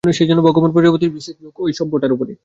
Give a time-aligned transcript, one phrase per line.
[0.03, 2.37] সেইজন্যে ভগবান প্রজাপতির বিশেষ ঝোঁক ঐ সভাটার উপরেই।